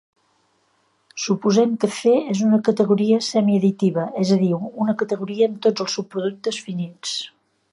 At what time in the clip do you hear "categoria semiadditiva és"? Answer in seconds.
2.69-4.33